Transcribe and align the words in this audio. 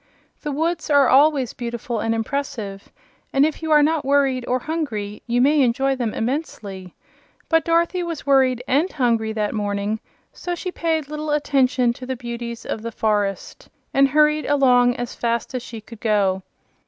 The 0.41 0.51
woods 0.51 0.89
are 0.89 1.07
always 1.07 1.53
beautiful 1.53 1.99
and 1.99 2.15
impressive, 2.15 2.91
and 3.31 3.45
if 3.45 3.61
you 3.61 3.71
are 3.71 3.83
not 3.83 4.03
worried 4.03 4.43
or 4.47 4.57
hungry 4.57 5.21
you 5.27 5.41
may 5.41 5.61
enjoy 5.61 5.95
them 5.95 6.11
immensely; 6.15 6.95
but 7.49 7.63
Dorothy 7.65 8.01
was 8.01 8.25
worried 8.25 8.63
and 8.67 8.91
hungry 8.91 9.31
that 9.33 9.53
morning, 9.53 9.99
so 10.33 10.55
she 10.55 10.71
paid 10.71 11.07
little 11.07 11.29
attention 11.29 11.93
to 11.93 12.07
the 12.07 12.15
beauties 12.15 12.65
of 12.65 12.81
the 12.81 12.91
forest, 12.91 13.69
and 13.93 14.07
hurried 14.07 14.47
along 14.47 14.95
as 14.95 15.13
fast 15.13 15.53
as 15.53 15.61
she 15.61 15.79
could 15.79 15.99
go. 16.01 16.41